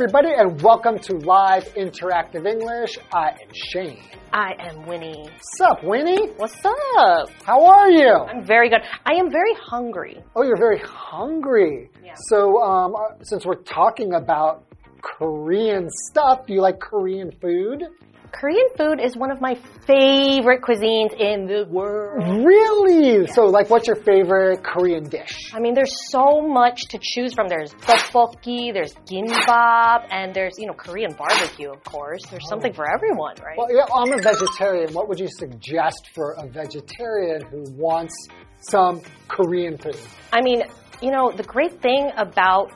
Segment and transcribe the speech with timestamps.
[0.00, 2.96] everybody, and welcome to Live Interactive English.
[3.12, 3.98] I am Shane.
[4.32, 5.24] I am Winnie.
[5.24, 6.28] What's up, Winnie?
[6.36, 7.30] What's up?
[7.42, 8.14] How are you?
[8.14, 8.78] I'm very good.
[9.04, 10.22] I am very hungry.
[10.36, 11.90] Oh, you're very hungry.
[12.04, 12.12] Yeah.
[12.28, 14.66] So, um, uh, since we're talking about
[15.02, 17.82] Korean stuff, do you like Korean food?
[18.32, 19.54] Korean food is one of my
[19.86, 22.44] favorite cuisines in the world.
[22.44, 23.26] Really?
[23.26, 25.52] So, like, what's your favorite Korean dish?
[25.54, 27.48] I mean, there's so much to choose from.
[27.48, 32.22] There's tteokbokki, there's gimbap, and there's, you know, Korean barbecue, of course.
[32.30, 33.56] There's something for everyone, right?
[33.56, 34.92] Well, yeah, I'm a vegetarian.
[34.92, 38.14] What would you suggest for a vegetarian who wants
[38.60, 39.96] some Korean food?
[40.32, 40.64] I mean,
[41.00, 42.72] you know, the great thing about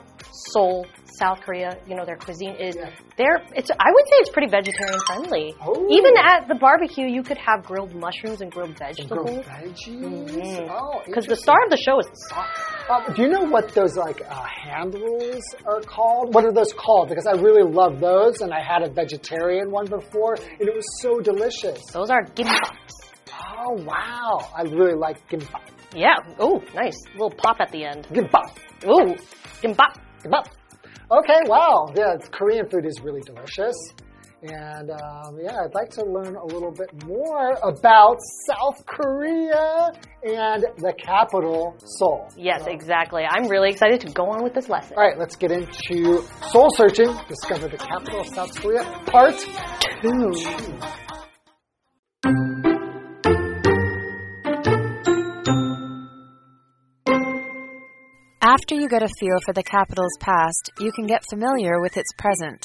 [0.51, 0.85] Seoul,
[1.19, 2.89] South Korea, you know, their cuisine is Yeah.
[3.17, 5.53] they're it's I would say it's pretty vegetarian friendly.
[5.61, 5.87] Oh.
[5.91, 9.45] Even at the barbecue, you could have grilled mushrooms and grilled Grilled vegetables.
[9.45, 10.69] veggies?
[10.71, 12.47] Oh, Because the star of the show is the sauce.
[12.89, 16.33] Um, do you know what those like uh, hand rolls are called?
[16.33, 17.09] What are those called?
[17.09, 20.85] Because I really love those, and I had a vegetarian one before, and it was
[21.01, 21.79] so delicious.
[21.93, 22.91] Those are gimbaps.
[23.65, 25.61] Oh wow, I really like gimbap.
[25.95, 26.15] Yeah.
[26.39, 26.97] Oh, nice.
[27.13, 28.07] little pop at the end.
[28.11, 29.15] Gimbap, Ooh,
[29.61, 29.95] gimbap.
[30.25, 33.75] Okay, wow, yeah, Korean food is really delicious.
[34.45, 40.65] And um, yeah, I'd like to learn a little bit more about South Korea and
[40.77, 42.27] the capital, Seoul.
[42.35, 43.23] Yes, exactly.
[43.23, 44.97] I'm really excited to go on with this lesson.
[44.97, 47.15] All right, let's get into Seoul searching.
[47.29, 49.35] Discover the capital of South Korea, part
[50.01, 51.02] two.
[58.53, 62.13] After you get a feel for the capital's past, you can get familiar with its
[62.19, 62.63] present.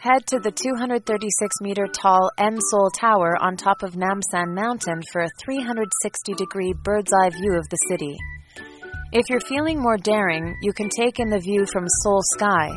[0.00, 5.22] Head to the 236 meter tall N Seoul Tower on top of Namsan Mountain for
[5.22, 8.18] a 360 degree bird's eye view of the city.
[9.10, 12.68] If you're feeling more daring, you can take in the view from Seoul Sky.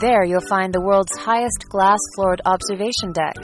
[0.00, 3.36] There you'll find the world's highest glass floored observation deck.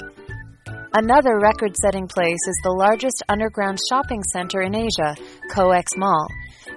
[0.92, 5.14] Another record setting place is the largest underground shopping center in Asia,
[5.52, 6.26] COEX Mall.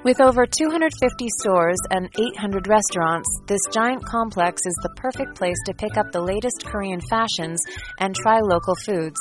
[0.03, 5.75] With over 250 stores and 800 restaurants, this giant complex is the perfect place to
[5.75, 7.59] pick up the latest Korean fashions
[8.00, 9.19] and try local foods.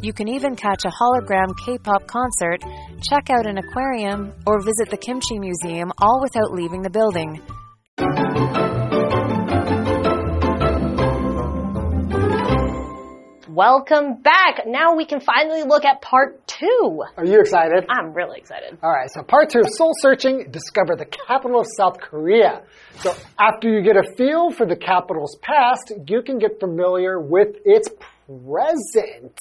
[0.00, 2.62] You can even catch a hologram K pop concert,
[3.10, 7.42] check out an aquarium, or visit the Kimchi Museum all without leaving the building.
[13.58, 14.68] Welcome back.
[14.68, 17.02] Now we can finally look at part two.
[17.16, 17.86] Are you excited?
[17.88, 18.78] I'm really excited.
[18.80, 22.62] All right, so part two of Seoul searching, discover the capital of South Korea.
[23.00, 27.56] So after you get a feel for the capital's past, you can get familiar with
[27.64, 27.88] its
[28.28, 29.36] present.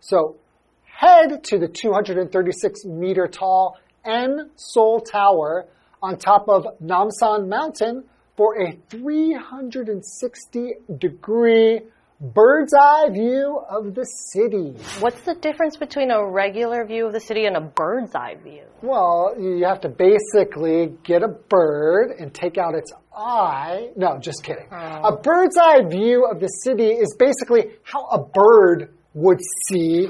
[0.00, 0.36] So
[0.84, 5.66] head to the 236 meter tall N Seoul Tower
[6.02, 11.82] on top of Namsan Mountain for a 360 degree
[12.20, 14.74] bird's eye view of the city.
[15.00, 18.64] What's the difference between a regular view of the city and a bird's eye view?
[18.82, 23.90] Well, you have to basically get a bird and take out its eye.
[23.96, 24.66] No, just kidding.
[24.70, 30.08] A bird's eye view of the city is basically how a bird would see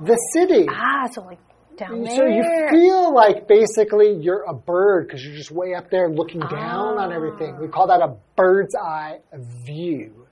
[0.00, 0.66] the city.
[0.68, 1.38] Ah, so like
[1.76, 2.16] down there.
[2.16, 6.40] So you feel like basically you're a bird because you're just way up there looking
[6.40, 7.58] down on everything.
[7.60, 9.18] We call that a bird's eye
[9.66, 10.25] view.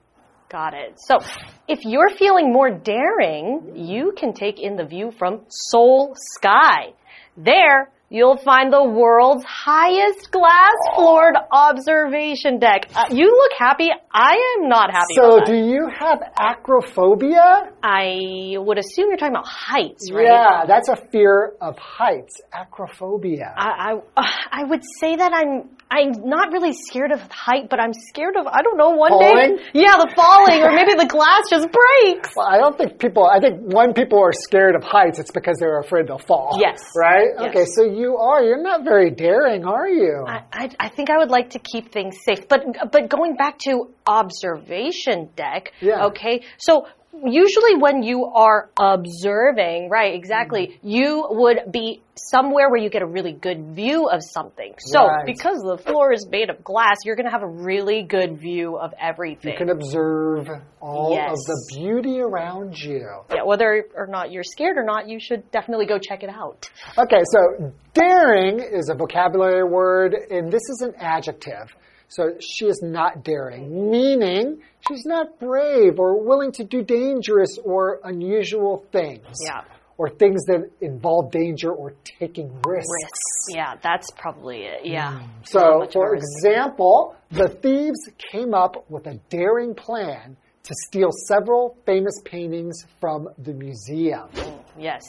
[0.50, 0.94] Got it.
[0.97, 1.19] So,
[1.66, 6.93] if you're feeling more daring, you can take in the view from Seoul Sky.
[7.37, 12.89] There, you'll find the world's highest glass floored observation deck.
[12.95, 13.91] Uh, you look happy.
[14.13, 17.71] I am not happy So, do you have acrophobia?
[17.83, 20.27] I would assume you're talking about heights, right?
[20.27, 22.41] Yeah, that's a fear of heights.
[22.55, 23.53] Acrophobia.
[23.57, 27.93] I, I, I would say that I'm I'm not really scared of height, but I'm
[27.93, 29.57] scared of I don't know one Falling?
[29.57, 29.63] day.
[29.75, 32.31] Yeah, the falling, or maybe the glass just breaks.
[32.34, 35.57] Well, I don't think people, I think when people are scared of heights, it's because
[35.61, 36.59] they're afraid they'll fall.
[36.61, 36.83] Yes.
[36.99, 37.28] Right?
[37.39, 37.51] Yes.
[37.51, 40.24] Okay, so you are, you're not very daring, are you?
[40.27, 42.48] I, I, I think I would like to keep things safe.
[42.48, 42.62] But
[42.92, 46.06] but going back to observation deck, Yeah.
[46.06, 46.42] okay?
[46.59, 46.86] So
[47.25, 50.89] usually when you are observing, right, exactly, mm-hmm.
[50.89, 54.75] you would be somewhere where you get a really good view of something.
[54.78, 55.27] So Right.
[55.27, 58.77] because the floor is made of glass, you're going to have a really good view
[58.77, 59.53] of everything.
[59.53, 60.49] you can observe
[60.81, 61.31] all Yes.
[61.33, 63.09] of the beauty around you.
[63.34, 66.71] yeah, whether or not you're scared or not, you should definitely go check it out.
[66.99, 71.75] Okay, so daring is a vocabulary word, and this is an adjective.
[72.09, 78.01] So she is not daring, meaning she's not brave or willing to do dangerous or
[78.04, 79.27] unusual things.
[79.45, 79.62] Yeah.
[79.97, 82.89] or things that involve danger or taking risks.
[83.03, 83.54] Risks.
[83.54, 84.80] Yeah, that's probably it.
[84.84, 85.21] Yeah.
[85.21, 91.77] Not So, for example, the thieves came up with a daring plan to steal several
[91.86, 94.28] famous paintings from the museum.
[94.34, 95.03] Mm, yes.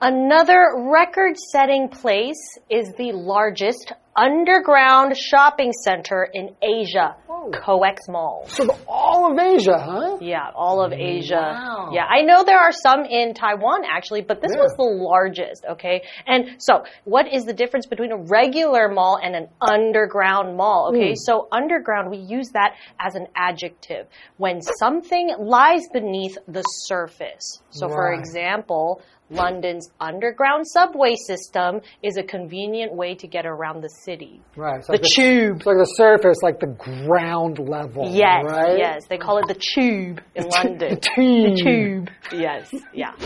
[0.00, 7.50] Another record setting place is the largest underground shopping center in Asia, Oh.
[7.52, 8.44] COEX Mall.
[8.48, 10.18] So, the, all of Asia, huh?
[10.20, 11.36] Yeah, all of Asia.
[11.54, 11.90] Wow.
[11.92, 14.62] Yeah, I know there are some in Taiwan actually, but this Yeah.
[14.62, 16.02] was the largest, okay?
[16.26, 21.10] And so, what is the difference between a regular mall and an underground mall, okay?
[21.10, 21.14] Hmm.
[21.14, 24.06] So, underground, we use that as an adjective
[24.36, 27.62] when something lies beneath the surface.
[27.70, 29.00] So, for example,
[29.30, 34.40] London's underground subway system is a convenient way to get around the city.
[34.56, 34.84] Right.
[34.84, 35.56] So The tube.
[35.56, 38.08] It's like the surface, like the ground level.
[38.08, 38.78] Yes, right?
[38.78, 39.06] yes.
[39.06, 40.90] They call it the tube in London.
[40.94, 41.56] The tube.
[41.56, 42.10] The tube.
[42.32, 43.12] Yes, yeah.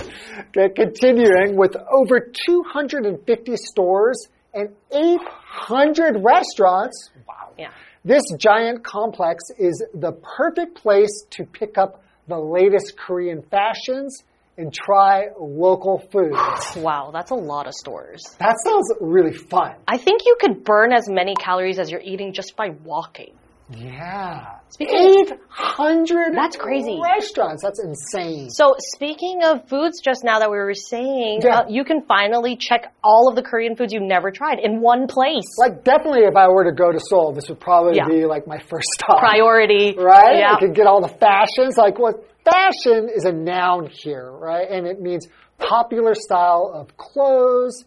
[0.56, 7.10] Okay, continuing with over 250 stores and 800 restaurants.
[7.28, 7.52] Wow.
[7.58, 7.70] Yeah.
[8.04, 14.22] This giant complex is the perfect place to pick up the latest Korean fashions
[14.56, 16.76] and try local foods.
[16.76, 18.22] Wow, that's a lot of stores.
[18.38, 19.76] That sounds really fun.
[19.88, 23.34] I think you could burn as many calories as you're eating just by walking.
[23.76, 24.58] Yeah.
[24.70, 26.98] Speaking- 800 That's crazy.
[27.02, 27.62] restaurants.
[27.62, 28.48] That's insane.
[28.50, 31.60] So, speaking of foods, just now that we were saying, Yeah.
[31.60, 35.06] uh, you can finally check all of the Korean foods you've never tried in one
[35.06, 35.44] place.
[35.58, 38.06] Like, definitely, if I were to go to Seoul, this would probably Yeah.
[38.08, 39.19] be like my first stop.
[39.20, 39.94] Priority.
[39.98, 40.38] Right?
[40.38, 40.54] Yeah.
[40.56, 41.76] I could get all the fashions.
[41.76, 44.68] Like, what fashion is a noun here, right?
[44.70, 45.28] And it means
[45.58, 47.84] popular style of clothes,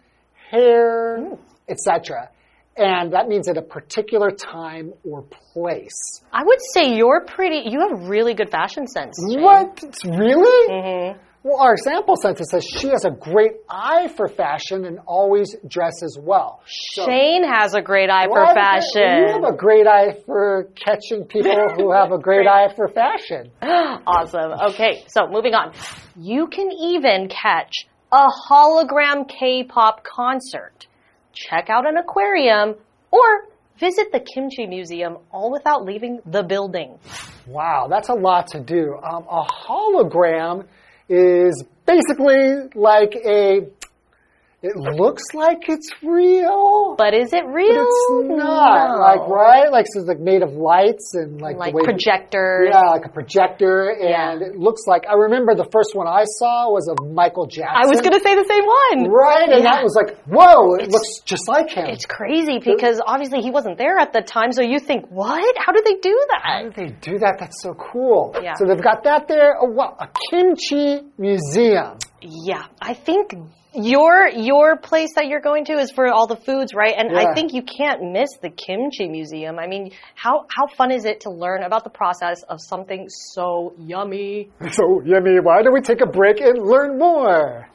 [0.51, 2.29] hair, etc.
[2.77, 5.24] And that means at a particular time or
[5.54, 6.22] place.
[6.33, 9.18] I would say you're pretty, you have really good fashion sense.
[9.31, 9.42] Shane.
[9.42, 9.81] What?
[10.04, 10.72] Really?
[10.74, 11.19] Mm-hmm.
[11.44, 16.18] Well, our example sentence says she has a great eye for fashion and always dresses
[16.19, 16.60] well.
[16.66, 19.19] So- Shane has a great eye for Why does that- fashion.
[19.27, 23.51] You have a great eye for catching people who have a great eye for fashion.
[23.62, 24.54] awesome.
[24.72, 25.72] Okay, so moving on.
[26.18, 30.88] You can even catch a hologram K-pop concert,
[31.35, 32.75] check out an aquarium,
[33.11, 33.47] or
[33.77, 36.97] visit the Kimchi Museum all without leaving the building.
[37.45, 38.95] Wow, that's a lot to do.
[39.03, 40.65] Um, a hologram
[41.09, 43.67] is basically like a.
[44.65, 47.85] It looks like it's real, But is it but real?
[47.85, 48.97] it's not.
[48.97, 49.00] No.
[49.00, 52.69] Like right, like so it's like made of lights and like Like projectors.
[52.73, 54.09] Yeah, like a projector, and
[54.41, 54.47] Yeah.
[54.47, 55.03] it looks like.
[55.07, 57.77] I remember the first one I saw was of Michael Jackson.
[57.77, 59.12] I was going to say the same one.
[59.12, 59.71] Right, and Yeah.
[59.71, 60.75] that was like, whoa!
[60.81, 61.85] It looks just like him.
[61.85, 65.56] It's crazy because obviously he wasn't there at the time, so you think, what?
[65.57, 66.41] How did they do that?
[66.44, 67.38] How did they do that?
[67.39, 68.35] That's so cool.
[68.41, 68.53] Yeah.
[68.56, 69.57] So they've got that there.
[69.62, 71.97] Oh, wow, a kimchi museum.
[72.21, 73.35] Yeah, I think
[73.73, 76.94] your your place that you're going to is for all the foods, right?
[76.97, 77.19] And Yeah.
[77.19, 79.60] I think you can't miss the kimchi museum.
[79.60, 83.74] I mean, how how fun is it to learn about the process of something so
[83.77, 84.50] yummy?
[84.72, 87.69] So, Yemi, why don't we take a break and learn more?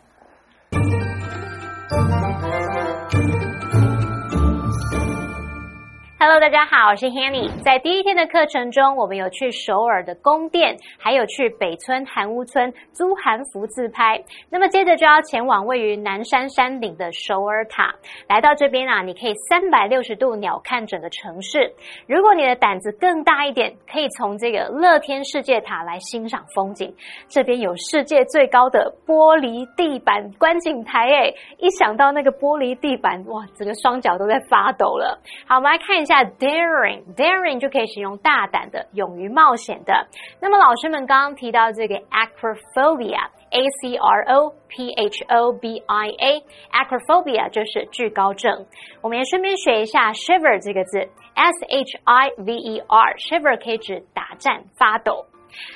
[6.22, 7.48] Hello，大家好，我是 Hanny。
[7.64, 14.22] 在第一天的课程中，我们有去首尔的宫殿，还有去北村韩屋村租韩服自拍。
[14.50, 17.94] 那么接着就要前往位于南山山顶的首尔塔。
[18.28, 21.72] 来到这边啊，你可以三百六十度鸟瞰整个城市。
[22.06, 26.94] 如果你的胆子更大一点，可以从这个乐天世界塔来欣赏风景。
[27.28, 35.18] 这边有世界最高的玻璃地板观景台，诶，一想到那个玻璃地板，哇，整个双脚都在发抖了。
[35.46, 40.09] 好，我们来看一下下 daring daring 就可以形容大胆的、勇于冒险的。
[40.40, 43.31] 那么老师们刚刚提到这个 acrophobia。
[43.50, 48.67] A C R O P H O B I A，acrophobia 就是惧高症。
[49.02, 50.99] 我们也顺便学一下 shiver 这个字
[51.35, 55.26] ，S H I V E R，shiver 可以指打颤、发抖。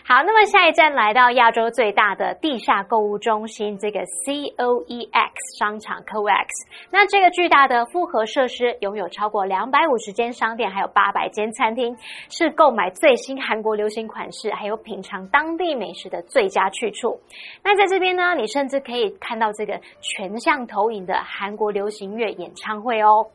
[0.07, 6.47] 好，那么下一站来到亚洲最大的地下购物中心，这个 C O E X 商场 COEX。
[6.90, 11.97] 那这个巨大的复合设施拥有超过两百五十间商店，还有八百间餐厅，
[12.31, 17.19] 是购买最新韩国流行款式，还有品尝当地美食的最佳去处。
[17.62, 23.26] 那在这边呢，你甚至可以看到这个全向投影的韩国流行乐演唱会哦。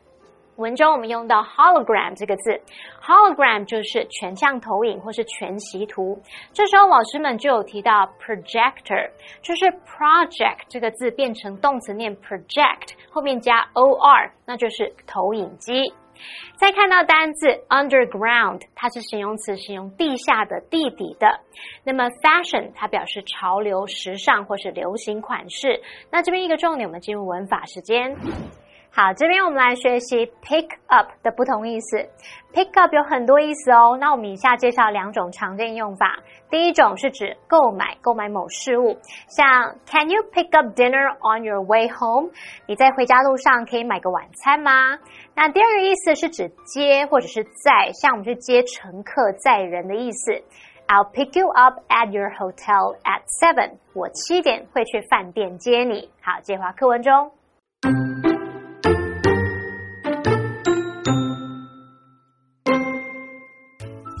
[0.60, 2.60] 文中我们用到 hologram 这个字
[3.02, 6.20] ，hologram 就是全向投影或是全息图。
[6.52, 15.94] 这时候老师们就有提到 projector，就是 project 这个字变成动词念 project，后面加 or，那就是投影机。
[16.56, 21.40] 再看到单字 underground，它是形容词，形容地下的、地底的。
[21.82, 25.80] 那么 fashion 它表示潮流、时尚或是流行款式。
[26.10, 28.14] 那这边一个重点，我们进入文法时间。
[28.92, 31.96] 好，这边我们来学习 pick up 的不同意思。
[32.52, 33.96] pick up 有很多意思哦。
[34.00, 36.18] 那我们以下介绍两种常见用法。
[36.50, 42.30] 第一种是指购买，购买某事物，像 Can you pick up dinner on your way home？
[42.66, 44.98] 你在回家路上可以买个晚餐吗？
[45.36, 50.32] 那第二个意思是指接或者是载，像我们去接乘客、载人的意思。
[50.88, 53.78] I'll pick you up at your hotel at seven。
[53.94, 56.10] 我七点会去饭店接你。
[56.20, 57.30] 好，接话课文中。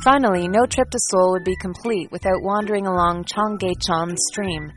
[0.02, 4.72] Finally, no trip to Seoul would be complete without wandering along Cheonggyecheon Stream.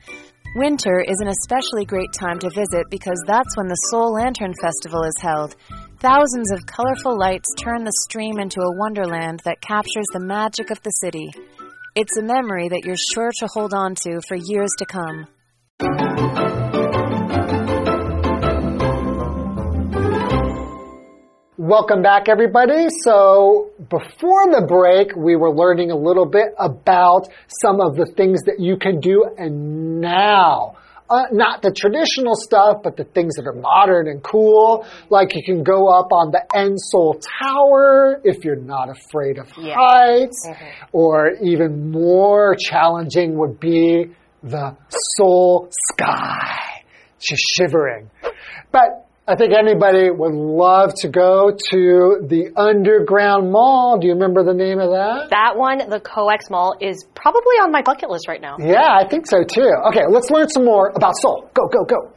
[0.55, 5.03] Winter is an especially great time to visit because that's when the Seoul Lantern Festival
[5.03, 5.55] is held.
[5.99, 10.83] Thousands of colorful lights turn the stream into a wonderland that captures the magic of
[10.83, 11.31] the city.
[11.95, 15.27] It's a memory that you're sure to hold on to for years to come.
[21.65, 22.87] Welcome back, everybody.
[23.05, 27.29] So, before the break, we were learning a little bit about
[27.61, 30.75] some of the things that you can do and now.
[31.09, 34.85] Uh, not the traditional stuff, but the things that are modern and cool.
[35.09, 39.47] Like you can go up on the N Seoul Tower if you're not afraid of
[39.57, 39.75] Yeah.
[39.77, 40.45] heights.
[40.45, 40.87] Mm -hmm.
[40.91, 44.11] Or even more challenging would be
[44.43, 44.75] the
[45.15, 46.83] Seoul sky.
[47.19, 48.09] Just shivering.
[48.73, 53.97] But I think anybody would love to go to the Underground Mall.
[53.97, 55.29] Do you remember the name of that?
[55.29, 58.57] That one, the COEX Mall, is probably on my bucket list right now.
[58.59, 59.71] Yeah, I think so too.
[59.87, 61.49] Okay, let's learn some more about Seoul.
[61.53, 62.11] Go, go, go.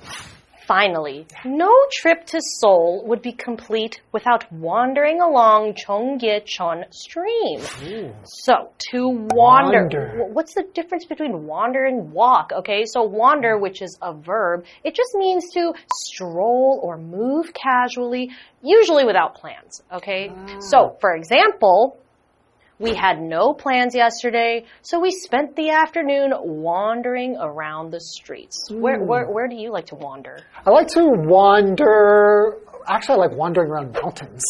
[0.66, 7.60] Finally, no trip to Seoul would be complete without wandering along Cheonggyecheon Stream.
[8.24, 10.24] So, to wander, Wander.
[10.32, 12.50] what's the difference between wander and walk?
[12.52, 13.60] Okay, so wander, mm.
[13.60, 18.30] which is a verb, it just means to stroll or move casually,
[18.60, 19.82] usually without plans.
[19.92, 20.58] Okay, ah.
[20.58, 21.98] so for example,
[22.78, 28.68] we had no plans yesterday, so we spent the afternoon wandering around the streets.
[28.70, 30.38] Where, where, where do you like to wander?
[30.66, 32.58] I like to wander.
[32.86, 34.44] Actually, I like wandering around mountains.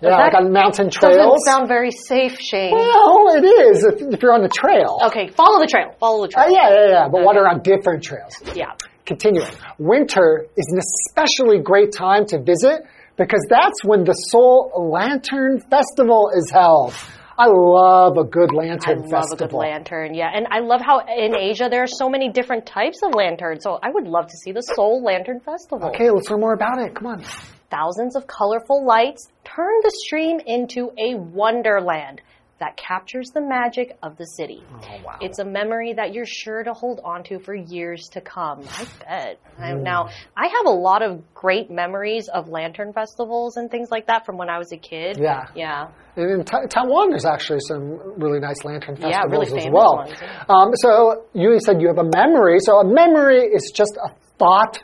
[0.00, 1.16] Yeah, that like on mountain trails.
[1.16, 2.72] Doesn't sound very safe, Shane.
[2.72, 4.98] well, it is if, if you're on the trail.
[5.06, 5.94] Okay, follow the trail.
[5.98, 6.52] Follow the Uh, trail.
[6.54, 7.08] yeah, yeah, yeah.
[7.08, 8.34] But wander around different trails.
[8.54, 8.72] yeah.
[9.06, 9.48] Continuing.
[9.78, 12.82] Winter is an especially great time to visit
[13.16, 16.94] because that's when the Seoul Lantern Festival is held.
[17.36, 18.60] I love a good lantern festival.
[18.86, 19.60] I lantern love festival.
[19.60, 20.30] a good lantern, yeah.
[20.32, 23.64] And I love how in Asia there are so many different types of lanterns.
[23.64, 25.88] So I would love to see the Seoul Lantern Festival.
[25.88, 26.94] Okay, let's learn more about it.
[26.94, 27.24] Come on.
[27.70, 32.20] Thousands of colorful lights turn the stream into a wonderland
[32.60, 34.62] that captures the magic of the city.
[34.72, 35.18] Oh, wow.
[35.20, 38.60] It's a memory that you're sure to hold on to for years to come.
[38.70, 39.40] I bet.
[39.58, 44.06] I, now, I have a lot of great memories of lantern festivals and things like
[44.06, 45.18] that from when I was a kid.
[45.20, 45.46] Yeah.
[45.56, 45.88] Yeah.
[46.16, 49.96] And in Ta- Taiwan, there's actually some really nice lantern festivals Yeah, really as well.
[49.96, 50.44] ones, yeah.
[50.48, 52.58] Um, so you said you have a memory.
[52.60, 54.78] So a memory is just a thought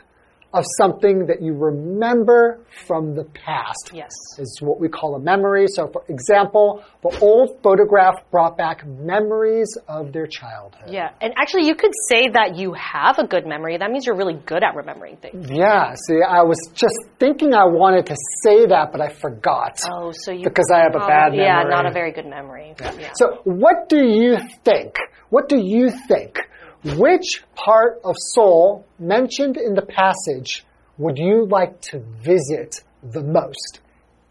[0.53, 3.91] of something that you remember from the past.
[3.93, 4.11] Yes.
[4.37, 5.67] Is what we call a memory.
[5.67, 10.89] So, for example, the old photograph brought back memories of their childhood.
[10.89, 11.11] Yeah.
[11.21, 13.77] And actually, you could say that you have a good memory.
[13.77, 15.49] That means you're really good at remembering things.
[15.49, 19.79] Yeah, see, I was just thinking I wanted to say that, but I forgot.
[19.89, 20.43] Oh, so you.
[20.43, 21.45] Because I have a bad memory.
[21.45, 22.75] Yeah, not a very good memory.
[22.79, 23.11] Yeah.
[23.15, 24.95] So, what do you think?
[25.29, 26.39] What do you think?
[26.83, 30.65] Which part of Seoul mentioned in the passage
[30.97, 33.79] would you like to visit the most?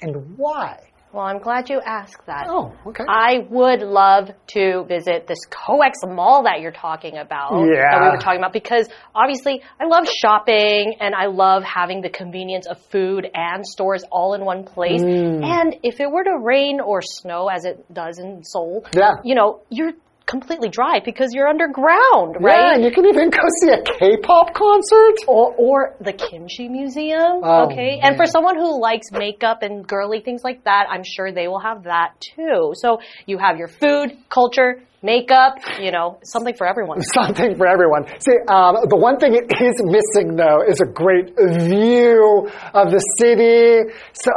[0.00, 0.90] And why?
[1.12, 2.46] Well, I'm glad you asked that.
[2.48, 3.02] Oh, okay.
[3.08, 7.50] I would love to visit this COEX mall that you're talking about.
[7.66, 7.90] Yeah.
[7.90, 12.10] That we were talking about because obviously I love shopping and I love having the
[12.10, 15.02] convenience of food and stores all in one place.
[15.02, 15.44] Mm.
[15.44, 19.14] And if it were to rain or snow as it does in Seoul, Yeah.
[19.24, 19.94] you know, you're
[20.30, 22.74] completely dry because you're underground, Yeah, right?
[22.74, 25.16] and you can even go see a K-pop concert.
[25.26, 27.40] or, or the kimchi museum.
[27.42, 27.98] Oh, okay.
[28.02, 31.60] And for someone who likes makeup and girly things like that, I'm sure they will
[31.60, 32.72] have that too.
[32.74, 37.00] So you have your food, culture, makeup, you know, something for everyone.
[37.14, 38.04] Something for everyone.
[38.20, 43.00] See, um, the one thing it is missing though is a great view of the
[43.18, 43.90] city.
[44.12, 44.30] So,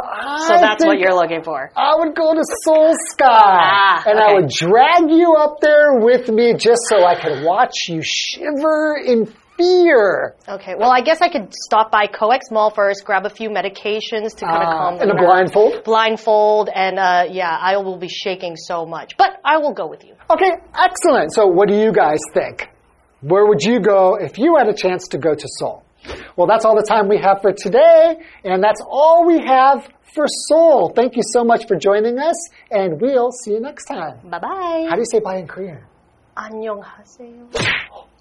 [0.46, 1.70] So that's what you're looking for.
[1.76, 6.28] I would go to Seoul Sky Ah, and I would drag you up there with
[6.28, 9.26] me just so I could watch you shiver in
[9.57, 10.35] fear.
[10.47, 14.35] Okay, well, I guess I could stop by Coex Mall first, grab a few medications
[14.37, 15.25] to kind of Uh, calm the in a nerves.
[15.25, 15.83] blindfold?
[15.83, 19.17] Blindfold, and uh, yeah, I will be shaking so much.
[19.17, 20.13] But I will go with you.
[20.29, 21.33] Okay, excellent.
[21.33, 22.69] So, what do you guys think?
[23.21, 25.83] Where would you go if you had a chance to go to Seoul?
[26.37, 29.83] Well, that's all the time we have for today, and that's all we have
[30.15, 30.93] for Seoul.
[30.95, 32.39] Thank you so much for joining us,
[32.71, 34.19] and we'll see you next time.
[34.23, 34.85] Bye bye.
[34.89, 35.83] How do you say bye in Korean?
[36.35, 37.49] 안녕하세요.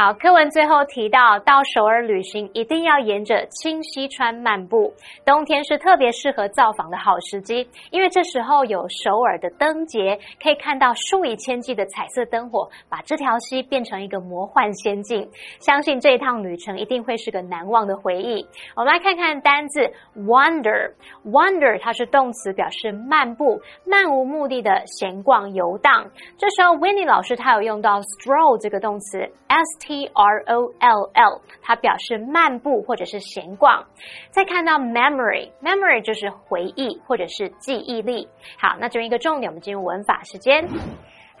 [0.00, 4.94] 好，课文最后提到，到首尔旅行一定要沿着清溪川漫步。
[5.26, 15.28] 冬天是特别适合造访的好时机，因为这时候有首尔的灯节，可以看到数以千计的彩色灯火，把这条溪变成一个魔幻仙境。
[15.58, 18.46] 相信这一趟旅程一定会是个难忘的回忆。
[18.76, 19.80] 我们来看看单字
[20.16, 20.92] wander。
[21.24, 26.08] wander 它是动词，表示漫步、漫无目的的闲逛游荡。
[26.38, 33.86] 这时候 Winnie 老师他有用到 stroll 这个动词，s t r o l l，它表示漫步或者是闲逛。
[34.30, 38.28] 再看到 memory，memory 就是回忆或者是记忆力。
[38.58, 40.68] 好，那这边一个重点，我们进入文法时间。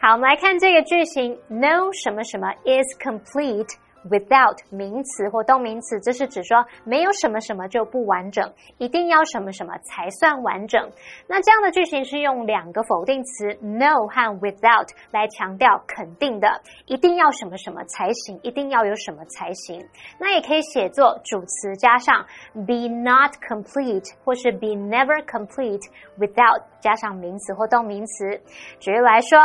[0.00, 3.76] 好，我们来看这个句型，no 什么什么 is complete。
[4.10, 10.90] Without 名词或动名词，这是指说没有什么什么就不完整，一定要什么什么才算完整。
[11.26, 16.48] 那这样的句型是用两个否定词 no 和 without 来强调肯定的，
[16.86, 19.84] 一定要什么什么才行，一定要有什么才行。
[20.18, 22.24] 那也可以写作主词加上
[22.66, 25.82] be not complete 或是 be never complete
[26.18, 28.40] without 加上名词或动名词。
[28.80, 29.38] 举例来说。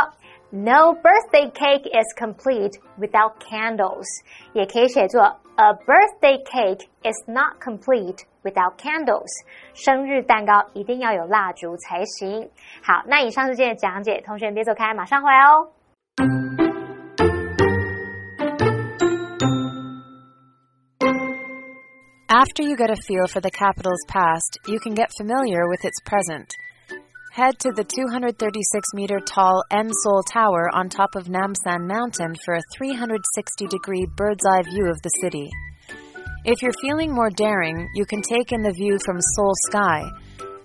[0.53, 4.05] No birthday cake is complete without candles，
[4.53, 5.21] 也可以写作
[5.57, 9.29] A birthday cake is not complete without candles。
[9.73, 12.49] 生日蛋糕一定要有蜡烛才行。
[12.81, 15.69] 好，那以上是今天的讲解，同学们别走开，马上回来哦。
[22.31, 25.99] After you get a feel for the capital's past, you can get familiar with its
[26.05, 26.47] present.
[27.34, 32.54] Head to the 236 meter tall N Seoul Tower on top of Namsan Mountain for
[32.54, 35.50] a 360 degree bird's eye view of the city.
[36.44, 40.04] If you're feeling more daring, you can take in the view from Seoul Sky.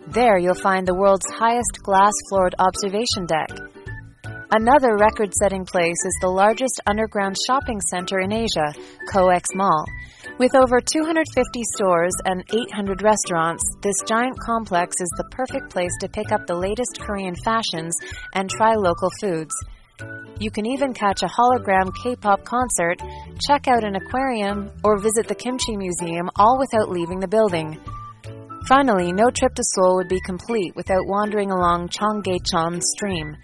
[0.10, 3.50] There you'll find the world's highest glass floored observation deck.
[4.52, 8.76] Another record setting place is the largest underground shopping center in Asia,
[9.12, 9.86] COEX Mall.
[10.40, 16.08] With over 250 stores and 800 restaurants, this giant complex is the perfect place to
[16.08, 17.94] pick up the latest Korean fashions
[18.34, 19.54] and try local foods.
[20.40, 23.02] You can even catch a hologram K pop concert,
[23.46, 27.78] check out an aquarium, or visit the Kimchi Museum all without leaving the building.
[28.66, 33.36] Finally, no trip to Seoul would be complete without wandering along Cheonggyecheon Stream.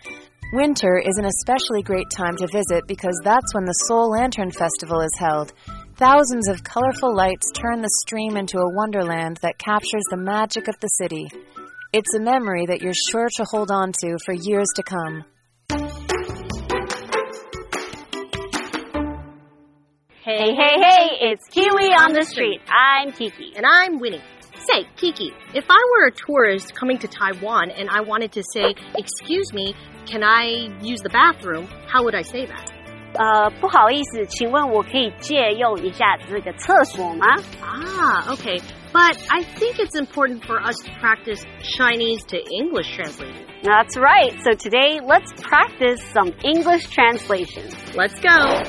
[0.53, 5.01] Winter is an especially great time to visit because that's when the Seoul Lantern Festival
[5.01, 5.51] is held.
[5.97, 10.77] Thousands of colorful lights turn the stream into a wonderland that captures the magic of
[10.81, 11.25] the city.
[11.93, 15.23] It's a memory that you're sure to hold on to for years to come.
[20.21, 22.59] Hey, hey, hey, it's Kiwi on the street.
[22.67, 23.53] I'm Kiki.
[23.55, 24.21] And I'm Winnie.
[24.69, 28.75] Say, Kiki, if I were a tourist coming to Taiwan and I wanted to say,
[28.97, 29.73] Excuse me,
[30.05, 31.69] can I use the bathroom?
[31.87, 32.74] How would I say that?
[33.14, 37.26] 呃，不好意思，请问我可以借用一下这个厕所吗？
[37.60, 38.60] Ah, okay.
[38.92, 43.46] But I think it's important for us to practice Chinese to English translation.
[43.62, 44.32] That's right.
[44.42, 47.74] So today, let's practice some English translations.
[47.94, 48.64] Let's go.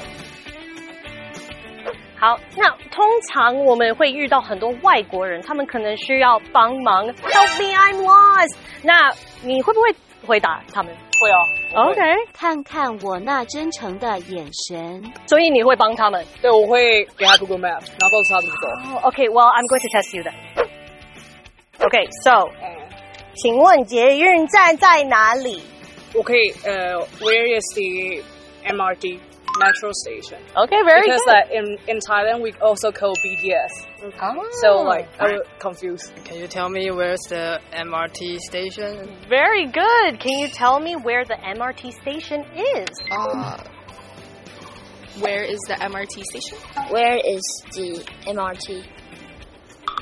[2.19, 8.57] 好，那通常我们会遇到很多外国人，他们可能需要帮忙，Help me, I'm lost。
[8.83, 9.11] 那
[9.41, 9.95] 你会不会
[10.26, 10.92] 回答他们？
[11.18, 11.88] 会哦。
[11.88, 12.00] OK，
[12.32, 15.02] 看看我那真诚的眼神。
[15.26, 16.22] 所以你会帮他们。
[16.42, 18.66] 对，我会给他 Google Map，然后告诉他怎么走。
[18.92, 20.34] Oh, okay, well, I'm going to test you then.
[21.78, 22.50] Okay, so，
[23.36, 25.62] 请问捷运站在哪里
[26.14, 28.22] 我可以呃，Where is the
[28.74, 29.18] MRT
[29.59, 30.37] metro station?
[30.55, 31.33] Okay, very Because good.
[31.33, 33.71] like in in Thailand we also call BTS.
[34.61, 36.11] So like I was confused.
[36.23, 39.09] Can you tell me where's the MRT station?
[39.29, 40.19] Very good.
[40.19, 42.89] Can you tell me where the MRT station is?
[43.11, 43.57] Uh,
[45.19, 46.57] where is the MRT station?
[46.89, 47.43] Where is
[47.75, 48.67] the MRT?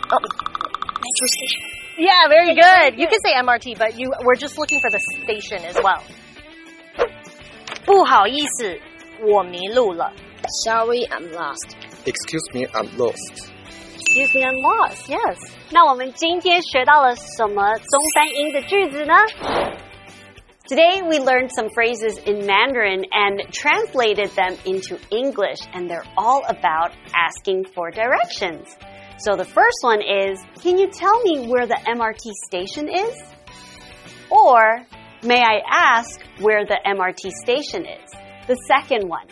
[0.09, 1.63] Metro station.
[1.97, 2.97] Yeah, very good.
[2.99, 6.01] You can say MRT, but you we're just looking for the station as well.
[7.85, 8.79] 不好意思，
[9.21, 10.12] 我迷路了。
[10.65, 11.75] Sorry, I'm lost.
[12.05, 13.51] Excuse me, I'm lost.
[13.95, 15.07] Excuse me, I'm lost.
[15.09, 15.38] Yes.
[15.71, 19.13] 那我们今天学到了什么中山音的句子呢？
[20.67, 26.43] Today we learned some phrases in Mandarin and translated them into English, and they're all
[26.47, 28.65] about asking for directions.
[29.17, 33.21] So the first one is Can you tell me where the MRT station is?
[34.29, 34.85] Or
[35.21, 38.09] May I ask where the MRT station is?
[38.46, 39.26] The second one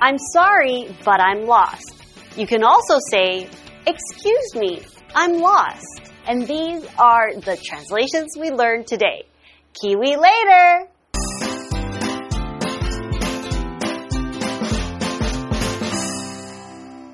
[0.00, 1.92] I'm sorry, but I'm lost.
[2.36, 3.48] You can also say,
[3.86, 4.82] Excuse me,
[5.14, 6.12] I'm lost.
[6.26, 9.24] And these are the translations we learned today.
[9.74, 10.88] Kiwi later!